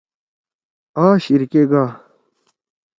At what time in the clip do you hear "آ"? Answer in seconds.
1.03-1.05